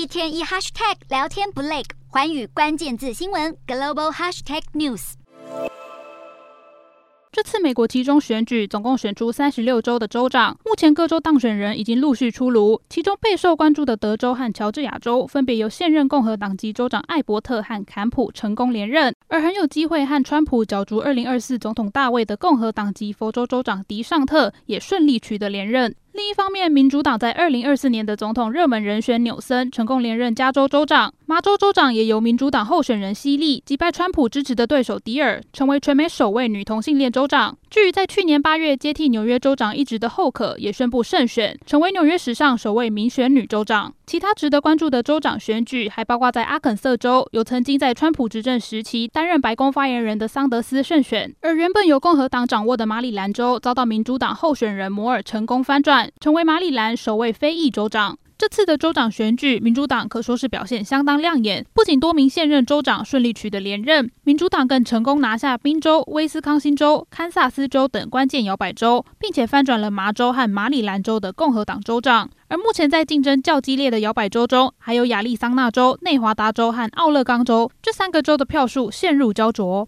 [0.00, 5.12] 一天一 hashtag 聊天不累，环宇关键字新闻 global hashtag news。
[7.30, 12.80] 这次美国期中选举总共选出三十六州的州长，目前各州当选人已经陆续出炉。
[12.88, 25.94] 其中备受关注的德州和乔治亚州，分别由现任共和党籍州长艾伯特和坎普成功连任，而很有机会和川普角逐二零二四总统大位的共和党籍佛州州长迪尚特也顺利取得连任。
[26.12, 37.56] 另一方面，民主党在二零二四年的总统热门人选纽森成功连任加州州长，麻州州长也由民主党候选人希利击败川普支持的对手迪尔，成为全美首位女同性恋州长。
[37.70, 43.94] 至于在去年八月接替纽约州长一职的后可，也宣布胜选，成为纽约史上首位民选女州长。
[44.08, 58.18] 其他值得关注的州长选举，还包括在阿肯色州，由曾经在川普执政时期担任白宫发言人的桑德斯胜选，而原本由共和党掌握的马里兰州，遭到民主党候选人摩尔成功翻转，成为马里兰首位非裔州长。
[58.40, 72.30] 这次的州长选举，民主党可说是表现相当亮眼，不仅多名现任州长顺利取得连任，民主党更成功拿下宾州、威斯康星州、堪萨斯州等关键摇摆州，并且翻转了麻州和马里兰州的共和党州长。
[72.48, 79.86] 而目前在竞争较激烈的摇摆州中，还有亚利桑那州、内华达州和奥勒冈州，这三个州的票数陷入胶着。